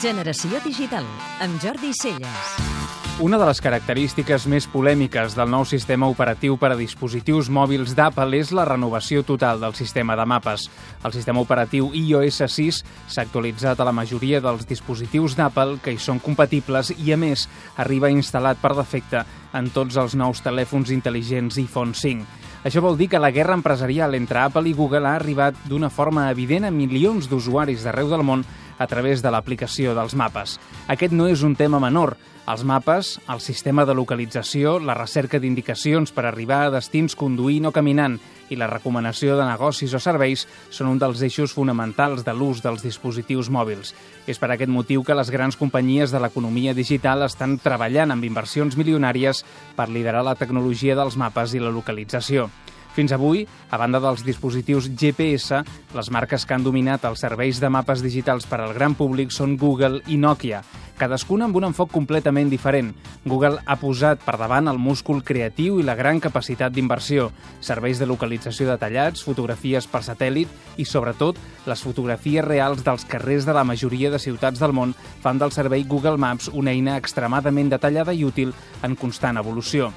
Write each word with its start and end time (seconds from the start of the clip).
Generació 0.00 0.60
Digital, 0.62 1.06
amb 1.40 1.56
Jordi 1.62 1.90
Celles. 1.96 2.76
Una 3.18 3.38
de 3.40 3.46
les 3.48 3.62
característiques 3.64 4.44
més 4.52 4.66
polèmiques 4.68 5.32
del 5.38 5.48
nou 5.48 5.64
sistema 5.64 6.04
operatiu 6.12 6.58
per 6.60 6.68
a 6.74 6.76
dispositius 6.76 7.48
mòbils 7.48 7.94
d'Apple 7.96 8.36
és 8.36 8.50
la 8.52 8.66
renovació 8.68 9.22
total 9.24 9.62
del 9.62 9.72
sistema 9.78 10.18
de 10.20 10.26
mapes. 10.28 10.66
El 11.00 11.14
sistema 11.16 11.40
operatiu 11.40 11.88
iOS 11.96 12.42
6 12.44 12.82
s'ha 13.08 13.24
actualitzat 13.24 13.80
a 13.80 13.86
la 13.88 13.94
majoria 13.96 14.42
dels 14.44 14.68
dispositius 14.68 15.32
d'Apple 15.38 15.78
que 15.80 15.96
hi 15.96 15.98
són 15.98 16.20
compatibles 16.20 16.92
i, 16.98 17.14
a 17.14 17.16
més, 17.16 17.48
arriba 17.80 18.12
instal·lat 18.12 18.60
per 18.60 18.74
defecte 18.76 19.24
en 19.56 19.72
tots 19.72 19.96
els 19.96 20.12
nous 20.14 20.44
telèfons 20.44 20.92
intel·ligents 20.92 21.56
iPhone 21.64 21.96
5. 21.96 22.44
Això 22.66 22.80
vol 22.82 22.96
dir 22.98 23.06
que 23.06 23.20
la 23.22 23.30
guerra 23.30 23.54
empresarial 23.54 24.16
entre 24.18 24.40
Apple 24.42 24.66
i 24.66 24.72
Google 24.74 25.06
ha 25.06 25.12
arribat 25.14 25.54
d'una 25.70 25.86
forma 25.86 26.24
evident 26.32 26.64
a 26.66 26.72
milions 26.74 27.28
d'usuaris 27.30 27.84
d'arreu 27.86 28.08
del 28.10 28.24
món 28.26 28.42
a 28.78 28.86
través 28.86 29.22
de 29.22 29.32
l'aplicació 29.32 29.94
dels 29.96 30.14
mapes. 30.14 30.56
Aquest 30.88 31.12
no 31.12 31.28
és 31.28 31.42
un 31.42 31.56
tema 31.56 31.80
menor. 31.82 32.16
Els 32.46 32.62
mapes, 32.62 33.16
el 33.26 33.40
sistema 33.42 33.82
de 33.84 33.94
localització, 33.98 34.76
la 34.78 34.94
recerca 34.94 35.40
d'indicacions 35.42 36.12
per 36.14 36.28
arribar 36.28 36.60
a 36.66 36.74
destins 36.76 37.16
conduint 37.18 37.66
o 37.66 37.72
caminant 37.74 38.20
i 38.50 38.58
la 38.58 38.68
recomanació 38.70 39.34
de 39.34 39.46
negocis 39.48 39.90
o 39.98 39.98
serveis 39.98 40.44
són 40.70 40.92
un 40.92 41.00
dels 41.02 41.24
eixos 41.26 41.50
fonamentals 41.56 42.22
de 42.22 42.34
l'ús 42.36 42.62
dels 42.62 42.84
dispositius 42.86 43.50
mòbils. 43.50 43.90
És 44.30 44.38
per 44.38 44.52
aquest 44.54 44.70
motiu 44.70 45.02
que 45.02 45.16
les 45.18 45.32
grans 45.34 45.58
companyies 45.58 46.14
de 46.14 46.22
l'economia 46.22 46.74
digital 46.74 47.26
estan 47.26 47.58
treballant 47.58 48.14
amb 48.14 48.30
inversions 48.30 48.78
milionàries 48.78 49.42
per 49.74 49.90
liderar 49.90 50.22
la 50.22 50.38
tecnologia 50.38 50.94
dels 50.94 51.18
mapes 51.18 51.58
i 51.58 51.62
la 51.62 51.74
localització. 51.74 52.46
Fins 52.96 53.12
avui, 53.12 53.42
a 53.68 53.76
banda 53.76 54.00
dels 54.00 54.22
dispositius 54.24 54.86
GPS, 54.96 55.58
les 55.92 56.08
marques 56.08 56.46
que 56.48 56.54
han 56.56 56.62
dominat 56.64 57.02
els 57.04 57.20
serveis 57.20 57.58
de 57.60 57.68
mapes 57.68 58.00
digitals 58.00 58.48
per 58.48 58.62
al 58.64 58.72
gran 58.72 58.94
públic 58.96 59.34
són 59.36 59.58
Google 59.60 60.00
i 60.08 60.16
Nokia, 60.16 60.62
cadascuna 60.96 61.44
amb 61.44 61.58
un 61.60 61.66
enfoc 61.68 61.92
completament 61.92 62.48
diferent. 62.48 62.94
Google 63.28 63.60
ha 63.66 63.76
posat 63.76 64.24
per 64.24 64.38
davant 64.40 64.72
el 64.72 64.80
múscul 64.80 65.20
creatiu 65.20 65.76
i 65.76 65.84
la 65.84 65.98
gran 65.98 66.22
capacitat 66.24 66.72
d'inversió, 66.72 67.28
serveis 67.60 68.00
de 68.00 68.08
localització 68.08 68.70
detallats, 68.70 69.26
fotografies 69.28 69.84
per 69.92 70.00
satèl·lit 70.00 70.80
i, 70.80 70.88
sobretot, 70.88 71.36
les 71.68 71.84
fotografies 71.84 72.48
reals 72.48 72.80
dels 72.80 73.04
carrers 73.04 73.44
de 73.44 73.52
la 73.52 73.68
majoria 73.68 74.08
de 74.08 74.22
ciutats 74.24 74.64
del 74.64 74.72
món 74.72 74.96
fan 75.20 75.36
del 75.36 75.52
servei 75.52 75.84
Google 75.84 76.16
Maps 76.16 76.48
una 76.48 76.72
eina 76.72 76.96
extremadament 76.96 77.76
detallada 77.76 78.16
i 78.16 78.24
útil 78.24 78.56
en 78.80 78.96
constant 78.96 79.36
evolució. 79.36 79.92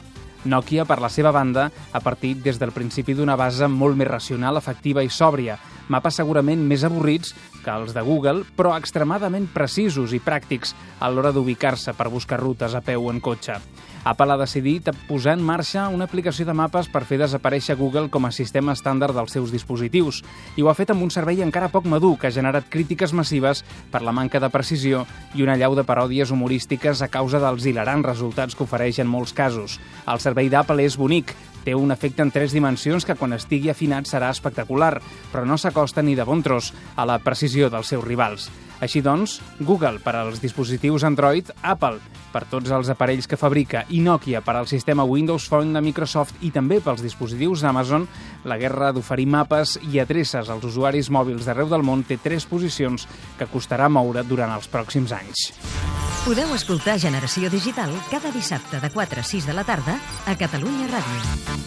Nokia, 0.46 0.86
per 0.88 1.02
la 1.04 1.10
seva 1.12 1.34
banda, 1.36 1.66
ha 1.92 2.00
partit 2.00 2.40
des 2.44 2.60
del 2.60 2.72
principi 2.72 3.14
d'una 3.14 3.36
base 3.36 3.68
molt 3.68 3.98
més 4.00 4.08
racional, 4.08 4.58
efectiva 4.58 5.04
i 5.04 5.10
sòbria, 5.12 5.58
mapes 5.90 6.20
segurament 6.22 6.62
més 6.66 6.86
avorrits 6.88 7.34
que 7.64 7.74
els 7.74 7.94
de 7.94 8.04
Google, 8.06 8.46
però 8.56 8.76
extremadament 8.78 9.50
precisos 9.54 10.14
i 10.16 10.22
pràctics 10.24 10.76
a 11.00 11.10
l'hora 11.12 11.34
d'ubicar-se 11.36 11.94
per 11.98 12.10
buscar 12.14 12.40
rutes 12.40 12.76
a 12.78 12.82
peu 12.86 13.10
o 13.10 13.12
en 13.12 13.20
cotxe. 13.20 13.60
Apple 14.08 14.32
ha 14.32 14.38
decidit 14.40 14.88
posar 15.10 15.34
en 15.36 15.44
marxa 15.44 15.90
una 15.92 16.06
aplicació 16.08 16.46
de 16.48 16.56
mapes 16.56 16.88
per 16.88 17.04
fer 17.06 17.20
desaparèixer 17.20 17.76
Google 17.76 18.08
com 18.10 18.26
a 18.26 18.32
sistema 18.32 18.72
estàndard 18.78 19.18
dels 19.18 19.34
seus 19.36 19.52
dispositius 19.52 20.22
i 20.56 20.64
ho 20.64 20.70
ha 20.72 20.78
fet 20.78 20.94
amb 20.94 21.04
un 21.04 21.12
servei 21.12 21.44
encara 21.44 21.72
poc 21.74 21.86
madur 21.90 22.16
que 22.18 22.30
ha 22.30 22.34
generat 22.34 22.70
crítiques 22.72 23.14
massives 23.14 23.66
per 23.92 24.02
la 24.06 24.16
manca 24.16 24.40
de 24.40 24.50
precisió 24.54 25.04
i 25.36 25.44
una 25.44 25.58
llau 25.60 25.76
de 25.76 25.84
paròdies 25.84 26.32
humorístiques 26.32 27.04
a 27.04 27.12
causa 27.12 27.44
dels 27.44 27.68
hilarants 27.68 28.08
resultats 28.08 28.56
que 28.56 28.64
ofereix 28.64 29.02
en 29.04 29.12
molts 29.12 29.36
casos. 29.36 29.80
El 30.08 30.24
servei 30.24 30.50
d'Apple 30.50 30.88
és 30.88 30.96
bonic, 30.98 31.36
té 31.70 31.76
un 31.78 31.92
efecte 31.94 32.24
en 32.26 32.32
tres 32.34 32.56
dimensions 32.56 33.06
que 33.06 33.14
quan 33.14 33.36
estigui 33.36 33.70
afinat 33.70 34.10
serà 34.10 34.32
espectacular, 34.34 34.96
però 35.30 35.46
no 35.46 35.58
s'acosta 35.58 36.02
ni 36.02 36.16
de 36.18 36.26
bon 36.26 36.42
tros 36.42 36.72
a 36.98 37.06
la 37.06 37.20
precisió 37.22 37.70
dels 37.70 37.92
seus 37.94 38.02
rivals. 38.08 38.48
Així 38.82 39.04
doncs, 39.06 39.38
Google 39.60 40.00
per 40.02 40.16
als 40.16 40.40
dispositius 40.42 41.04
Android, 41.06 41.52
Apple 41.62 42.00
per 42.34 42.46
tots 42.50 42.72
els 42.74 42.90
aparells 42.90 43.28
que 43.28 43.38
fabrica 43.38 43.84
i 43.90 44.00
Nokia 44.02 44.42
per 44.46 44.56
al 44.56 44.70
sistema 44.72 45.06
Windows 45.06 45.46
Phone 45.52 45.76
de 45.76 45.84
Microsoft 45.84 46.42
i 46.42 46.50
també 46.56 46.80
pels 46.82 47.04
dispositius 47.06 47.66
Amazon, 47.68 48.08
la 48.50 48.58
guerra 48.58 48.94
d'oferir 48.96 49.28
mapes 49.30 49.78
i 49.92 50.02
adreces 50.02 50.50
als 50.50 50.66
usuaris 50.66 51.12
mòbils 51.14 51.46
d'arreu 51.46 51.70
del 51.70 51.86
món 51.86 52.06
té 52.08 52.18
tres 52.18 52.50
posicions 52.50 53.06
que 53.38 53.50
costarà 53.52 53.92
moure 53.94 54.26
durant 54.26 54.56
els 54.56 54.70
pròxims 54.72 55.14
anys. 55.14 55.50
Podeu 56.26 56.52
escoltar 56.56 57.00
Generació 57.02 57.50
Digital 57.50 57.94
cada 58.12 58.34
dissabte 58.36 58.82
de 58.82 58.92
4 58.94 59.24
a 59.24 59.28
6 59.34 59.50
de 59.50 59.58
la 59.58 59.66
tarda 59.68 59.98
a 60.26 60.38
Catalunya 60.38 60.92
Ràdio. 60.92 61.59